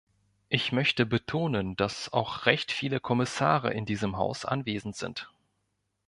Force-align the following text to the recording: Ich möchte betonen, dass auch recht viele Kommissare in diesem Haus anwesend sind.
Ich 0.49 0.71
möchte 0.71 1.05
betonen, 1.05 1.75
dass 1.75 2.11
auch 2.11 2.47
recht 2.47 2.71
viele 2.71 2.99
Kommissare 2.99 3.71
in 3.71 3.85
diesem 3.85 4.17
Haus 4.17 4.45
anwesend 4.45 4.95
sind. 4.95 5.29